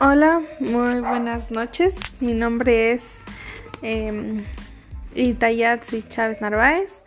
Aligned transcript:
Hola, 0.00 0.42
muy 0.60 1.00
buenas 1.00 1.50
noches. 1.50 1.96
Mi 2.20 2.32
nombre 2.32 2.92
es 2.92 3.16
eh, 3.82 4.44
Itayatsi 5.16 6.04
Chávez 6.08 6.40
Narváez. 6.40 7.02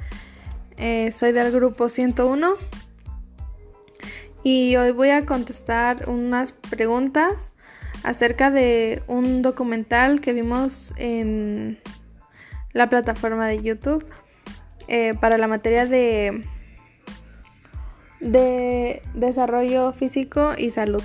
Eh, 0.76 1.14
soy 1.14 1.32
del 1.32 1.54
grupo 1.54 1.88
101 1.88 2.56
y 4.44 4.76
hoy 4.76 4.92
voy 4.92 5.10
a 5.12 5.26
contestar 5.26 6.10
unas 6.10 6.52
preguntas 6.52 7.54
acerca 8.04 8.52
de 8.52 9.04
un 9.08 9.42
documental 9.42 10.20
que 10.20 10.34
vimos 10.34 10.94
en 10.98 11.80
la 12.74 12.90
plataforma 12.90 13.48
de 13.48 13.62
YouTube 13.62 14.06
eh, 14.90 15.14
para 15.18 15.38
la 15.38 15.48
materia 15.48 15.86
de, 15.86 16.44
de 18.20 19.02
desarrollo 19.14 19.94
físico 19.94 20.56
y 20.58 20.72
salud. 20.72 21.04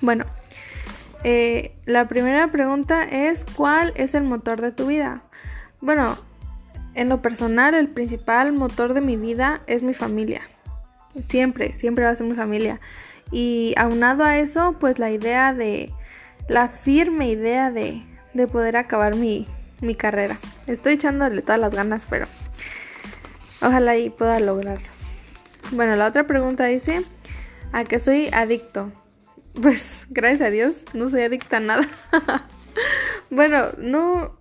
Bueno, 0.00 0.24
eh, 1.24 1.76
la 1.84 2.06
primera 2.06 2.50
pregunta 2.50 3.02
es 3.02 3.44
¿cuál 3.44 3.92
es 3.96 4.14
el 4.14 4.22
motor 4.22 4.60
de 4.60 4.72
tu 4.72 4.86
vida? 4.86 5.22
Bueno, 5.80 6.16
en 6.94 7.08
lo 7.08 7.22
personal 7.22 7.74
el 7.74 7.88
principal 7.88 8.52
motor 8.52 8.94
de 8.94 9.00
mi 9.00 9.16
vida 9.16 9.62
es 9.66 9.82
mi 9.82 9.94
familia. 9.94 10.42
Siempre, 11.28 11.74
siempre 11.74 12.04
va 12.04 12.10
a 12.10 12.14
ser 12.14 12.26
mi 12.26 12.34
familia. 12.34 12.80
Y 13.30 13.74
aunado 13.76 14.24
a 14.24 14.38
eso, 14.38 14.76
pues 14.78 14.98
la 14.98 15.10
idea 15.10 15.52
de, 15.52 15.92
la 16.48 16.68
firme 16.68 17.28
idea 17.28 17.70
de, 17.70 18.02
de 18.34 18.46
poder 18.46 18.76
acabar 18.76 19.16
mi, 19.16 19.46
mi 19.80 19.94
carrera. 19.94 20.38
Estoy 20.66 20.94
echándole 20.94 21.42
todas 21.42 21.60
las 21.60 21.74
ganas, 21.74 22.06
pero 22.08 22.26
ojalá 23.60 23.96
y 23.96 24.10
pueda 24.10 24.40
lograrlo. 24.40 24.88
Bueno, 25.72 25.96
la 25.96 26.06
otra 26.06 26.26
pregunta 26.26 26.64
dice, 26.64 27.02
¿a 27.72 27.84
qué 27.84 27.98
soy 27.98 28.28
adicto? 28.32 28.90
Pues 29.60 30.06
gracias 30.08 30.42
a 30.42 30.50
Dios 30.50 30.84
no 30.92 31.08
soy 31.08 31.22
adicta 31.22 31.56
a 31.56 31.60
nada. 31.60 31.88
bueno, 33.30 33.66
no 33.78 34.38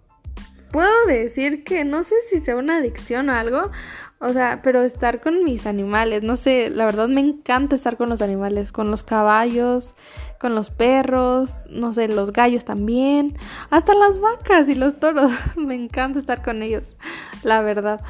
puedo 0.72 1.06
decir 1.08 1.64
que 1.64 1.86
no 1.86 2.04
sé 2.04 2.16
si 2.30 2.42
sea 2.42 2.56
una 2.56 2.78
adicción 2.78 3.30
o 3.30 3.34
algo. 3.34 3.72
O 4.20 4.34
sea, 4.34 4.62
pero 4.64 4.82
estar 4.82 5.22
con 5.22 5.44
mis 5.44 5.68
animales, 5.68 6.24
no 6.24 6.38
sé, 6.38 6.72
la 6.72 6.86
verdad 6.86 7.08
me 7.08 7.22
encanta 7.22 7.76
estar 7.76 7.98
con 7.98 8.10
los 8.10 8.24
animales, 8.24 8.72
con 8.72 8.90
los 8.90 9.04
caballos, 9.04 9.94
con 10.40 10.56
los 10.56 10.72
perros, 10.72 11.52
no 11.70 11.94
sé, 11.94 12.08
los 12.08 12.34
gallos 12.34 12.66
también, 12.66 13.38
hasta 13.70 13.94
las 13.94 14.20
vacas 14.20 14.70
y 14.70 14.76
los 14.76 15.00
toros, 15.00 15.32
me 15.56 15.76
encanta 15.76 16.18
estar 16.18 16.42
con 16.42 16.64
ellos, 16.64 16.96
la 17.44 17.62
verdad. 17.62 18.02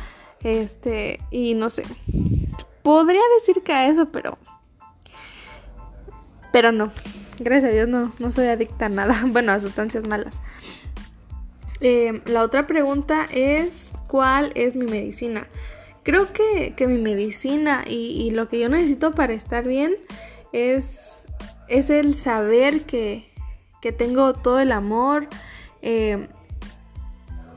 Este, 0.43 1.19
y 1.29 1.55
no 1.55 1.69
sé, 1.69 1.83
podría 2.83 3.21
decir 3.39 3.61
que 3.63 3.73
a 3.73 3.89
eso, 3.89 4.09
pero 4.09 4.37
pero 6.57 6.71
no, 6.71 6.91
gracias 7.37 7.69
a 7.69 7.75
Dios 7.75 7.87
no, 7.87 8.11
no 8.17 8.31
soy 8.31 8.47
adicta 8.47 8.87
a 8.87 8.89
nada. 8.89 9.15
Bueno, 9.27 9.51
a 9.51 9.59
sustancias 9.59 10.07
malas. 10.07 10.39
Eh, 11.81 12.23
la 12.25 12.41
otra 12.41 12.65
pregunta 12.65 13.27
es, 13.31 13.91
¿cuál 14.07 14.53
es 14.55 14.73
mi 14.73 14.87
medicina? 14.87 15.45
Creo 16.01 16.33
que, 16.33 16.73
que 16.75 16.87
mi 16.87 16.99
medicina 16.99 17.83
y, 17.87 18.31
lo 18.31 18.47
que 18.47 18.59
yo 18.59 18.69
necesito 18.69 19.11
para 19.11 19.33
estar 19.33 19.67
bien 19.67 19.97
es, 20.51 21.27
es 21.67 21.91
el 21.91 22.15
saber 22.15 22.81
que, 22.85 23.31
que 23.79 23.91
tengo 23.91 24.33
todo 24.33 24.59
el 24.59 24.71
amor, 24.71 25.27
eh, 25.83 26.27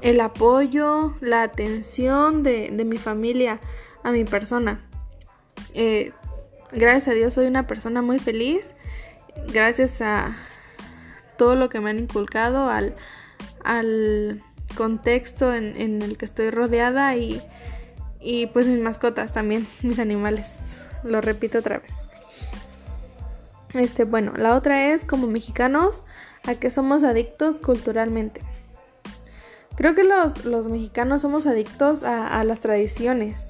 el 0.03 0.21
apoyo, 0.21 1.15
la 1.23 1.43
atención 1.43 2.43
de, 2.43 2.69
de, 2.71 2.84
mi 2.84 2.98
familia 2.98 3.61
a 4.05 4.12
mi 4.12 4.27
persona. 4.27 4.78
Eh, 5.73 6.12
gracias 6.71 7.09
a 7.09 7.12
Dios 7.12 7.33
soy 7.33 7.47
una 7.47 7.67
persona 7.67 8.03
muy 8.03 8.19
feliz 8.19 8.75
gracias 9.49 10.01
a 10.01 10.37
todo 11.37 11.55
lo 11.56 11.69
que 11.69 11.81
me 11.81 11.91
han 11.91 11.99
inculcado, 11.99 12.69
al, 12.69 12.95
al 13.65 14.43
contexto 14.77 15.55
en, 15.55 16.03
el 16.03 16.17
que 16.17 16.25
estoy 16.25 16.51
rodeada 16.51 17.17
y, 17.17 17.43
y 18.21 18.47
pues 18.49 18.67
mis 18.67 18.81
mascotas 18.81 19.33
también, 19.33 19.67
mis 19.83 19.99
animales. 19.99 20.49
Lo 21.03 21.21
repito 21.21 21.59
otra 21.59 21.79
vez. 21.79 22.09
Este, 23.73 24.05
bueno, 24.05 24.33
la 24.37 24.55
otra 24.55 24.93
es 24.93 25.05
como 25.05 25.29
mexicanos 25.29 26.03
a 26.47 26.56
que 26.56 26.71
somos 26.71 27.05
adictos 27.05 27.61
culturalmente. 27.61 28.43
Creo 29.77 29.95
que 29.95 30.05
los, 30.05 30.45
los 30.45 30.69
mexicanos 30.69 31.23
somos 31.23 31.47
adictos 31.47 32.03
a, 32.03 32.45
las 32.45 32.61
tradiciones. 32.61 33.49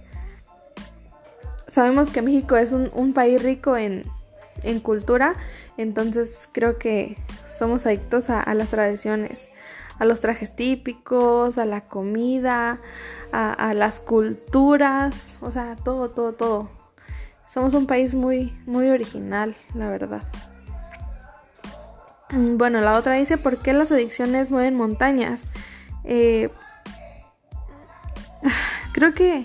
Sabemos 1.67 2.11
que 2.11 2.23
México 2.23 2.57
es 2.57 2.73
un 2.73 3.13
país 3.15 3.43
rico 3.43 3.77
en, 3.77 4.05
en 4.63 4.81
cultura, 4.81 5.35
entonces 5.77 6.49
creo 6.53 6.79
que 6.79 7.17
somos 7.47 7.87
adictos 7.87 8.31
a, 8.31 8.55
las 8.55 8.71
tradiciones, 8.71 9.51
a 9.99 10.05
los 10.05 10.21
trajes 10.21 10.55
típicos, 10.55 11.59
a 11.59 11.65
la 11.65 11.83
comida, 11.83 12.79
a, 13.33 13.53
a, 13.53 13.75
las 13.75 14.01
culturas, 14.01 15.39
o 15.41 15.51
sea, 15.51 15.77
todo, 15.77 16.11
todo, 16.11 16.33
todo. 16.33 16.71
Somos 17.47 17.75
un 17.75 17.87
país 17.87 18.15
muy, 18.15 18.53
muy 18.67 18.89
original, 18.89 19.57
la 19.75 19.89
verdad. 19.89 20.23
Mm, 22.31 22.57
bueno, 22.57 22.81
la 22.81 22.97
otra 22.97 23.15
dice, 23.15 23.39
¿por 23.39 23.59
qué 23.59 23.73
las 23.73 23.91
adicciones 23.91 24.51
mueven 24.51 24.77
montañas? 24.77 25.47
Eh, 26.05 26.51
creo 28.93 29.13
que 29.13 29.45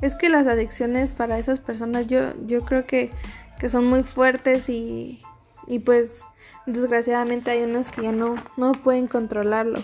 es 0.00 0.14
que 0.14 0.28
las 0.28 0.46
adicciones 0.46 1.12
para 1.12 1.38
esas 1.38 1.60
personas, 1.60 2.06
yo, 2.06 2.32
yo 2.46 2.64
creo 2.64 2.86
que 2.86 3.10
que 3.58 3.68
son 3.68 3.86
muy 3.86 4.02
fuertes 4.02 4.68
y, 4.68 5.18
y 5.66 5.78
pues 5.78 6.22
desgraciadamente 6.66 7.50
hay 7.50 7.62
unos 7.62 7.88
que 7.88 8.02
ya 8.02 8.12
no, 8.12 8.36
no 8.56 8.72
pueden 8.72 9.06
controlarlo. 9.06 9.80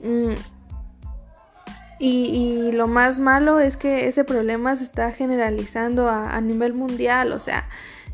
Mm. 0.00 0.34
Y, 1.98 2.68
y, 2.68 2.72
lo 2.72 2.88
más 2.88 3.18
malo 3.18 3.58
es 3.58 3.78
que 3.78 4.06
ese 4.06 4.22
problema 4.22 4.76
se 4.76 4.84
está 4.84 5.12
generalizando 5.12 6.08
a, 6.08 6.36
a, 6.36 6.42
nivel 6.42 6.74
mundial, 6.74 7.32
o 7.32 7.40
sea, 7.40 7.70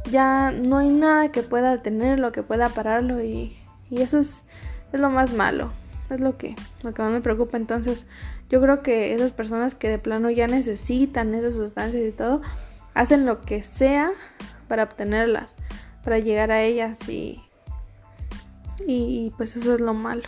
ya 0.09 0.53
no 0.53 0.79
hay 0.79 0.89
nada 0.89 1.33
que 1.33 1.43
pueda 1.43 1.73
detenerlo, 1.73 2.31
que 2.31 2.45
pueda 2.45 2.69
pararlo 2.69 3.23
y, 3.25 3.57
y 3.91 4.03
eso 4.03 4.19
es, 4.19 4.45
es, 4.93 5.01
lo 5.01 5.11
más 5.11 5.33
malo, 5.33 5.73
es 6.11 6.21
lo 6.21 6.39
que, 6.39 6.55
lo 6.85 6.95
que 6.95 7.03
más 7.03 7.11
me 7.11 7.21
preocupa. 7.21 7.57
Entonces 7.57 8.07
yo 8.49 8.61
creo 8.61 8.83
que 8.83 9.15
esas 9.15 9.33
personas 9.33 9.75
que 9.75 9.89
de 9.89 9.99
plano 9.99 10.31
ya 10.31 10.47
necesitan 10.47 11.35
esas 11.35 11.55
sustancias 11.55 12.05
y 12.07 12.13
todo, 12.13 12.41
hacen 12.95 13.27
lo 13.27 13.43
que 13.43 13.65
sea 13.65 14.13
para 14.73 14.85
obtenerlas, 14.85 15.55
para 16.03 16.19
llegar 16.19 16.51
a 16.51 16.63
ellas 16.63 17.07
y, 17.07 17.43
y 18.87 19.31
pues 19.37 19.55
eso 19.55 19.75
es 19.75 19.83
lo 19.83 19.93
malo. 19.93 20.23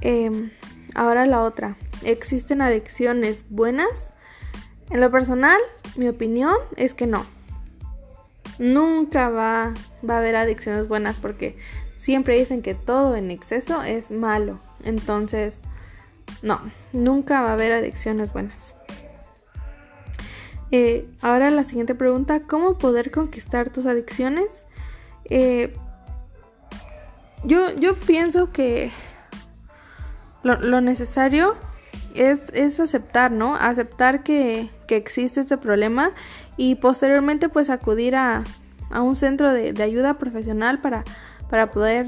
Eh, 0.00 0.50
ahora 0.94 1.26
la 1.26 1.42
otra, 1.42 1.76
¿existen 2.04 2.62
adicciones 2.62 3.44
buenas? 3.50 4.14
En 4.88 5.02
lo 5.02 5.10
personal, 5.10 5.60
mi 5.94 6.08
opinión 6.08 6.56
es 6.78 6.94
que 6.94 7.06
no. 7.06 7.26
Nunca 8.58 9.28
va, 9.28 9.74
va 10.08 10.14
a 10.14 10.18
haber 10.18 10.34
adicciones 10.34 10.88
buenas 10.88 11.18
porque 11.18 11.58
siempre 11.96 12.38
dicen 12.38 12.62
que 12.62 12.74
todo 12.74 13.14
en 13.14 13.30
exceso 13.30 13.82
es 13.82 14.10
malo. 14.10 14.58
Entonces, 14.84 15.60
no, 16.40 16.62
nunca 16.94 17.42
va 17.42 17.50
a 17.50 17.52
haber 17.52 17.72
adicciones 17.72 18.32
buenas. 18.32 18.72
Eh, 20.74 21.06
ahora 21.20 21.50
la 21.50 21.64
siguiente 21.64 21.94
pregunta, 21.94 22.40
¿cómo 22.40 22.78
poder 22.78 23.10
conquistar 23.10 23.68
tus 23.68 23.84
adicciones? 23.84 24.64
Eh, 25.26 25.74
yo, 27.44 27.74
yo, 27.76 27.94
pienso 27.94 28.52
que 28.52 28.90
lo, 30.42 30.80
necesario 30.80 31.56
es, 32.14 32.44
es, 32.54 32.80
aceptar, 32.80 33.32
¿no? 33.32 33.54
Aceptar 33.54 34.22
que, 34.22 34.70
que, 34.86 34.96
existe 34.96 35.40
este 35.40 35.58
problema 35.58 36.12
y 36.56 36.76
posteriormente 36.76 37.50
pues 37.50 37.68
acudir 37.68 38.16
a, 38.16 38.42
a 38.90 39.02
un 39.02 39.14
centro 39.14 39.52
de, 39.52 39.74
de, 39.74 39.82
ayuda 39.82 40.14
profesional 40.14 40.78
para, 40.78 41.04
para 41.50 41.70
poder 41.70 42.06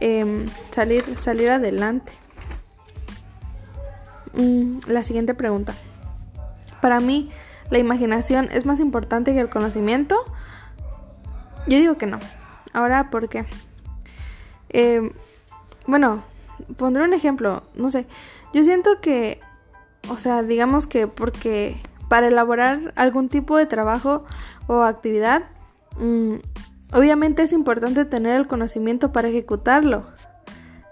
eh, 0.00 0.46
salir, 0.70 1.04
salir 1.18 1.50
adelante. 1.50 2.12
Mm, 4.32 4.78
la 4.86 5.02
siguiente 5.02 5.34
pregunta. 5.34 5.74
Para 6.82 7.00
mí, 7.00 7.30
la 7.70 7.78
imaginación 7.78 8.50
es 8.52 8.66
más 8.66 8.80
importante 8.80 9.32
que 9.32 9.40
el 9.40 9.48
conocimiento. 9.48 10.16
Yo 11.66 11.78
digo 11.78 11.96
que 11.96 12.06
no. 12.06 12.18
Ahora, 12.72 13.08
¿por 13.08 13.28
qué? 13.28 13.46
Eh, 14.70 15.12
bueno, 15.86 16.24
pondré 16.76 17.04
un 17.04 17.14
ejemplo. 17.14 17.62
No 17.76 17.88
sé. 17.90 18.06
Yo 18.52 18.64
siento 18.64 19.00
que, 19.00 19.40
o 20.10 20.18
sea, 20.18 20.42
digamos 20.42 20.88
que 20.88 21.06
porque 21.06 21.80
para 22.08 22.26
elaborar 22.26 22.92
algún 22.96 23.28
tipo 23.28 23.56
de 23.56 23.66
trabajo 23.66 24.24
o 24.66 24.82
actividad, 24.82 25.44
mmm, 25.98 26.34
obviamente 26.92 27.44
es 27.44 27.52
importante 27.52 28.04
tener 28.04 28.36
el 28.36 28.48
conocimiento 28.48 29.12
para 29.12 29.28
ejecutarlo. 29.28 30.04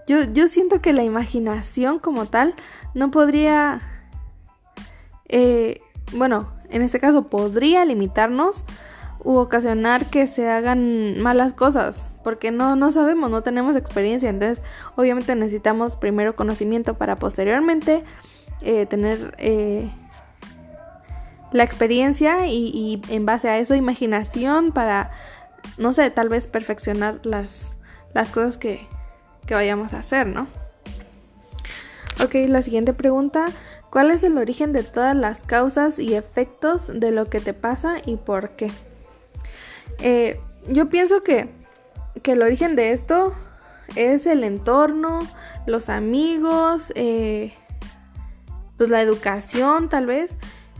Yo, 0.06 0.22
yo 0.22 0.46
siento 0.46 0.80
que 0.80 0.92
la 0.92 1.02
imaginación 1.02 1.98
como 1.98 2.26
tal 2.26 2.54
no 2.94 3.10
podría 3.10 3.80
eh, 5.30 5.80
bueno, 6.12 6.52
en 6.70 6.82
este 6.82 6.98
caso 6.98 7.24
podría 7.28 7.84
limitarnos 7.84 8.64
u 9.22 9.36
ocasionar 9.36 10.06
que 10.06 10.26
se 10.26 10.48
hagan 10.48 11.20
malas 11.20 11.52
cosas, 11.52 12.06
porque 12.24 12.50
no, 12.50 12.74
no 12.74 12.90
sabemos, 12.90 13.30
no 13.30 13.42
tenemos 13.42 13.76
experiencia, 13.76 14.28
entonces 14.28 14.64
obviamente 14.96 15.34
necesitamos 15.34 15.96
primero 15.96 16.34
conocimiento 16.34 16.94
para 16.94 17.16
posteriormente 17.16 18.02
eh, 18.62 18.86
tener 18.86 19.34
eh, 19.38 19.90
la 21.52 21.64
experiencia 21.64 22.46
y, 22.46 23.00
en 23.08 23.26
base 23.26 23.48
a 23.48 23.58
eso 23.58 23.74
imaginación 23.74 24.72
para, 24.72 25.10
no 25.78 25.92
sé, 25.92 26.10
tal 26.10 26.28
vez 26.28 26.46
perfeccionar 26.46 27.20
las, 27.24 27.72
las 28.14 28.30
cosas 28.30 28.56
que, 28.56 28.86
que 29.46 29.54
vayamos 29.54 29.92
a 29.92 29.98
hacer, 29.98 30.26
¿no? 30.26 30.48
Ok, 32.22 32.34
la 32.48 32.62
siguiente 32.62 32.92
pregunta. 32.92 33.46
¿Cuál 33.90 34.12
es 34.12 34.22
el 34.22 34.38
origen 34.38 34.72
de 34.72 34.84
todas 34.84 35.16
las 35.16 35.42
causas 35.42 35.98
y 35.98 36.14
efectos 36.14 36.92
de 36.94 37.10
lo 37.10 37.26
que 37.26 37.40
te 37.40 37.52
pasa 37.54 37.96
y 38.06 38.16
por 38.16 38.50
qué? 38.50 38.70
Eh, 39.98 40.40
yo 40.68 40.88
pienso 40.88 41.22
que, 41.22 41.48
el 42.24 42.42
origen 42.42 42.76
de 42.76 42.92
esto 42.92 43.34
es 43.96 44.26
el 44.26 44.44
entorno, 44.44 45.20
los 45.66 45.88
amigos, 45.88 46.92
eh, 46.94 47.52
pues 48.76 48.90
la 48.90 49.02
educación 49.02 49.88
tal 49.88 50.06
vez. 50.06 50.36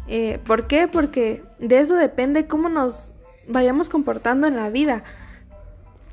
Eh, 0.06 0.38
¿Por 0.46 0.68
qué? 0.68 0.86
Porque 0.86 1.42
de 1.58 1.80
eso 1.80 1.96
depende 1.96 2.46
cómo 2.46 2.68
nos 2.68 3.12
vayamos 3.48 3.88
comportando 3.88 4.46
en 4.46 4.54
la 4.54 4.70
vida, 4.70 5.02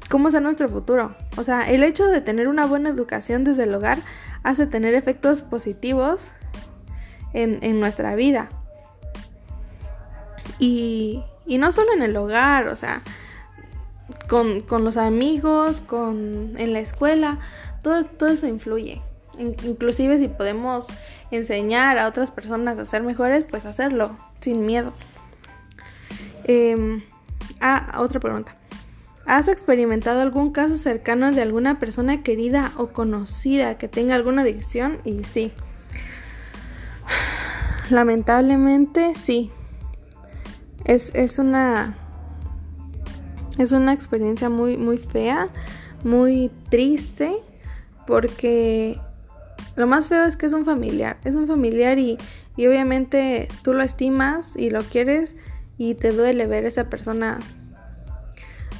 cómo 0.10 0.32
sea 0.32 0.40
nuestro 0.40 0.68
futuro. 0.68 1.16
O 1.38 1.44
sea, 1.44 1.70
el 1.70 1.84
hecho 1.84 2.08
de 2.08 2.22
tener 2.22 2.48
una 2.48 2.66
buena 2.66 2.90
educación 2.90 3.44
desde 3.44 3.64
el 3.64 3.76
hogar 3.76 4.00
hace 4.44 4.66
tener 4.66 4.96
efectos 4.96 5.44
positivos 5.44 6.32
en, 7.34 7.60
en 7.62 7.80
nuestra 7.80 8.16
vida. 8.16 8.50
Y, 10.60 11.24
y 11.46 11.58
no 11.58 11.72
solo 11.72 11.94
en 11.94 12.02
el 12.02 12.16
hogar, 12.18 12.68
o 12.68 12.76
sea, 12.76 13.02
con, 14.28 14.64
los 14.84 14.98
amigos, 14.98 15.82
con, 15.82 16.54
en 16.58 16.74
la 16.74 16.80
escuela, 16.80 17.40
todo, 17.82 18.04
todo 18.06 18.30
eso 18.30 18.48
influye. 18.48 19.02
inclusive 19.38 20.18
si 20.18 20.28
podemos 20.28 20.88
enseñar 21.32 21.98
a 21.98 22.08
otras 22.08 22.32
personas 22.32 22.80
a 22.80 22.86
ser 22.86 23.04
mejores, 23.04 23.46
pues 23.50 23.66
hacerlo, 23.66 24.18
sin 24.42 24.66
miedo. 24.66 24.94
Em, 26.44 27.04
ah, 27.60 27.98
otra 28.00 28.20
pregunta. 28.20 28.56
¿Has 29.26 29.50
experimentado 29.50 30.22
algún 30.22 30.54
caso 30.54 30.78
cercano 30.78 31.32
de 31.34 31.42
alguna 31.42 31.80
persona 31.80 32.24
querida 32.24 32.72
o 32.78 32.88
conocida 32.88 33.78
que 33.78 33.90
tenga 33.90 34.16
alguna 34.16 34.44
adicción? 34.44 35.00
Y 35.04 35.26
sí. 35.26 35.52
Lamentablemente 37.90 39.16
sí 39.16 39.52
es, 40.88 41.40
una 41.40 41.98
es 43.58 43.72
una 43.72 43.94
experiencia 43.94 44.50
muy 44.50 44.78
muy 44.78 44.98
fea, 44.98 45.50
muy 46.04 46.52
triste 46.70 47.32
porque 48.06 49.00
lo 49.76 49.86
más 49.88 50.08
feo 50.08 50.26
es 50.26 50.36
que 50.36 50.46
es 50.46 50.54
un 50.54 50.66
familiar, 50.66 51.18
es 51.24 51.36
un 51.36 51.48
familiar 51.48 52.00
y, 52.00 52.18
obviamente 52.58 53.48
tú 53.62 53.74
lo 53.74 53.84
estimas 53.84 54.56
y 54.56 54.70
lo 54.70 54.82
quieres 54.82 55.36
y 55.78 55.94
te 55.94 56.12
duele 56.12 56.48
ver 56.48 56.66
a 56.66 56.70
esa 56.70 56.90
persona 56.90 57.40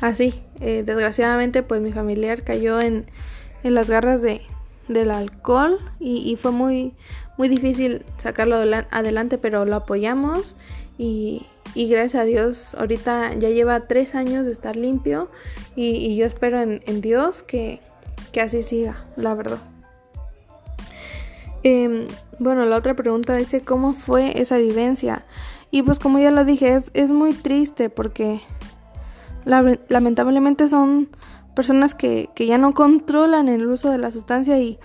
así. 0.02 0.42
Eh, 0.60 0.84
desgraciadamente 0.86 1.62
pues 1.62 1.82
mi 1.82 1.92
familiar 1.92 2.44
cayó 2.44 2.80
en, 2.82 3.06
en 3.64 3.74
las 3.76 3.90
garras 3.90 4.22
de, 4.22 4.42
del 4.88 5.12
alcohol 5.12 5.78
y, 6.00 6.18
y, 6.30 6.36
fue 6.38 6.52
muy, 6.52 6.96
muy 7.38 7.50
difícil 7.50 8.04
sacarlo 8.18 8.56
adelante 8.56 9.38
pero 9.38 9.66
lo 9.66 9.76
apoyamos 9.76 10.56
y, 10.98 11.46
y 11.76 11.88
gracias 11.90 12.22
a 12.22 12.26
Dios 12.26 12.76
ahorita 12.76 13.36
ya 13.36 13.50
lleva 13.50 13.82
tres 13.82 14.16
años 14.16 14.46
de 14.46 14.52
estar 14.52 14.76
limpio 14.76 15.30
y, 15.78 16.16
yo 16.16 16.26
espero 16.26 16.60
en, 16.60 17.02
Dios 17.02 17.44
que, 17.44 17.80
así 18.42 18.64
siga, 18.64 19.06
la 19.16 19.36
verdad. 19.36 19.60
Em, 21.62 22.06
bueno, 22.40 22.66
la 22.66 22.78
otra 22.78 22.96
pregunta 22.96 23.36
dice 23.36 23.62
cómo 23.62 23.94
fue 23.94 24.42
esa 24.42 24.58
vivencia. 24.58 25.26
Y 25.70 25.84
pues 25.84 26.00
como 26.00 26.18
ya 26.18 26.32
lo 26.32 26.46
dije, 26.46 26.80
es, 26.94 27.12
muy 27.12 27.34
triste 27.34 27.92
porque 27.92 28.42
lamentablemente 29.46 30.68
son 30.68 31.10
personas 31.56 31.94
que, 31.94 32.30
ya 32.36 32.58
no 32.58 32.74
controlan 32.74 33.48
el 33.48 33.68
uso 33.68 33.92
de 33.92 34.00
la 34.00 34.10
sustancia 34.10 34.60
y, 34.60 34.80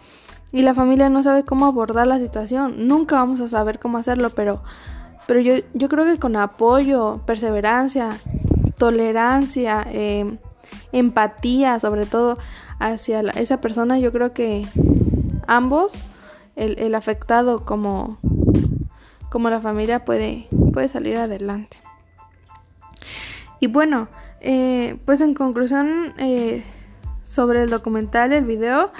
y 0.53 0.63
la 0.63 0.75
familia 0.75 1.09
no 1.09 1.23
sabe 1.23 1.45
cómo 1.45 1.67
abordar 1.67 2.07
la 2.07 2.19
situación. 2.19 2.87
Nunca 2.87 3.17
vamos 3.17 3.41
a 3.41 3.49
saber 3.49 3.79
cómo 3.79 3.99
hacerlo, 3.99 4.31
pero 4.31 4.63
pero 5.27 5.41
yo, 5.41 5.55
yo 5.75 5.89
creo 5.89 6.05
que 6.05 6.19
con 6.19 6.37
apoyo, 6.37 7.21
perseverancia, 7.27 8.11
tolerancia, 8.77 9.87
em, 9.91 10.39
empatía, 10.93 11.79
sobre 11.79 12.07
todo 12.07 12.39
hacia 12.79 13.21
esa 13.21 13.61
persona, 13.61 13.99
yo 13.99 14.13
creo 14.13 14.33
que 14.33 14.67
ambos, 15.47 16.05
el, 16.57 16.95
afectado 16.95 17.65
como, 17.65 18.19
como 19.31 19.49
la 19.49 19.61
familia, 19.61 20.05
puede, 20.05 20.49
puede 20.73 20.89
salir 20.89 21.17
adelante. 21.17 21.79
Y 23.61 23.69
bueno, 23.69 24.09
eh, 24.41 24.99
pues 25.07 25.21
en 25.21 25.35
conclusión 25.35 26.15
eh, 26.19 26.65
sobre 27.23 27.63
el 27.63 27.71
documental, 27.71 28.33
el 28.33 28.45
video, 28.45 28.91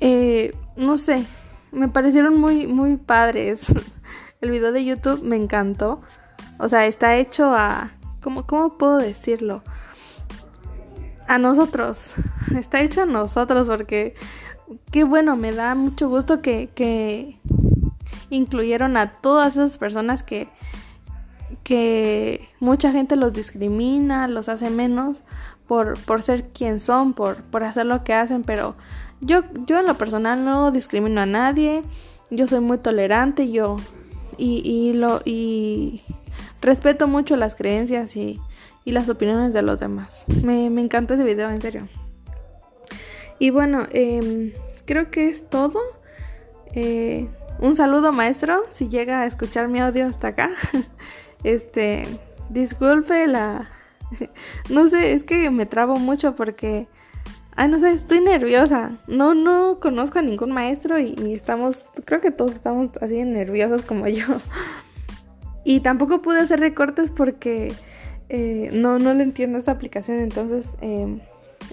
eh, 0.00 0.54
no 0.76 0.96
sé, 0.96 1.26
me 1.72 1.88
parecieron 1.88 2.40
muy, 2.40 2.66
muy 2.66 2.96
padres. 2.96 3.66
El 4.40 4.50
video 4.50 4.72
de 4.72 4.84
YouTube 4.84 5.22
me 5.22 5.36
encantó. 5.36 6.00
O 6.58 6.68
sea, 6.68 6.86
está 6.86 7.16
hecho 7.16 7.54
a... 7.54 7.90
¿Cómo, 8.22 8.46
cómo 8.46 8.76
puedo 8.76 8.98
decirlo? 8.98 9.62
A 11.26 11.38
nosotros. 11.38 12.14
Está 12.56 12.80
hecho 12.80 13.02
a 13.02 13.06
nosotros 13.06 13.68
porque... 13.68 14.14
Qué 14.92 15.04
bueno, 15.04 15.36
me 15.36 15.52
da 15.52 15.74
mucho 15.74 16.08
gusto 16.08 16.42
que, 16.42 16.68
que 16.74 17.40
incluyeron 18.30 18.96
a 18.96 19.10
todas 19.10 19.54
esas 19.54 19.78
personas 19.78 20.22
que, 20.22 20.48
que 21.64 22.48
mucha 22.60 22.92
gente 22.92 23.16
los 23.16 23.32
discrimina, 23.32 24.28
los 24.28 24.48
hace 24.48 24.70
menos 24.70 25.24
por, 25.66 25.98
por 26.00 26.22
ser 26.22 26.48
quien 26.48 26.78
son, 26.78 27.14
por, 27.14 27.42
por 27.42 27.64
hacer 27.64 27.86
lo 27.86 28.04
que 28.04 28.14
hacen, 28.14 28.44
pero 28.44 28.76
yo, 29.20 29.42
yo 29.66 29.78
en 29.78 29.86
lo 29.86 29.94
personal 29.94 30.44
no 30.44 30.70
discrimino 30.70 31.20
a 31.20 31.26
nadie, 31.26 31.82
yo 32.30 32.46
soy 32.46 32.60
muy 32.60 32.78
tolerante, 32.78 33.50
yo 33.50 33.76
y, 34.36 34.92
lo, 34.94 35.20
y 35.24 36.02
respeto 36.60 37.06
mucho 37.06 37.36
las 37.36 37.54
creencias 37.54 38.16
y, 38.16 38.40
las 38.84 39.08
opiniones 39.08 39.52
de 39.54 39.62
los 39.62 39.78
demás. 39.78 40.24
Me, 40.42 40.68
me, 40.68 40.80
encantó 40.80 41.14
ese 41.14 41.22
video, 41.22 41.48
en 41.48 41.60
serio. 41.60 41.88
Y 43.38 43.50
bueno, 43.50 43.86
em, 43.92 44.52
creo 44.84 45.12
que 45.12 45.28
es 45.28 45.48
todo. 45.48 45.78
Eh, 46.74 47.28
un 47.60 47.76
saludo 47.76 48.12
maestro, 48.12 48.64
si 48.72 48.88
llega 48.88 49.20
a 49.20 49.26
escuchar 49.26 49.68
mi 49.68 49.78
audio 49.80 50.06
hasta 50.06 50.28
acá. 50.28 50.50
Este, 51.42 52.06
disculpe 52.50 53.26
la... 53.26 53.70
No 54.68 54.88
sé, 54.88 55.12
es 55.12 55.24
que 55.24 55.50
me 55.50 55.66
trabo 55.66 55.96
mucho 55.96 56.34
porque 56.34 56.88
Ay, 57.56 57.68
no 57.68 57.78
sé, 57.78 57.92
estoy 57.92 58.20
nerviosa. 58.20 58.98
No, 59.06 59.34
no 59.34 59.80
conozco 59.80 60.18
a 60.18 60.22
ningún 60.22 60.52
maestro 60.52 60.98
y, 60.98 61.14
estamos, 61.34 61.84
creo 62.04 62.20
que 62.20 62.30
todos 62.30 62.54
estamos 62.54 62.90
así 63.00 63.22
nerviosos 63.24 63.82
como 63.82 64.06
yo. 64.08 64.26
Y 65.64 65.80
tampoco 65.80 66.22
pude 66.22 66.40
hacer 66.40 66.60
recortes 66.60 67.10
porque 67.10 67.72
eh, 68.28 68.70
no, 68.72 68.98
no 68.98 69.12
le 69.14 69.22
entiendo 69.22 69.58
esta 69.58 69.72
aplicación. 69.72 70.18
Entonces, 70.20 70.76
em, 70.80 71.20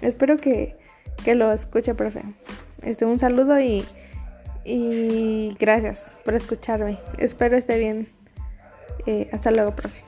espero 0.02 0.38
que, 0.38 0.76
que, 1.24 1.36
lo 1.36 1.52
escuche, 1.52 1.94
profe. 1.96 2.24
Este, 2.82 3.06
un 3.06 3.20
saludo 3.20 3.60
y, 3.60 3.86
y 4.66 5.56
gracias 5.60 6.18
por 6.26 6.34
escucharme. 6.34 7.00
Espero 7.18 7.56
esté 7.56 7.80
bien. 7.80 8.10
Eh, 9.06 9.30
hasta 9.32 9.52
luego, 9.52 9.76
profe. 9.76 10.07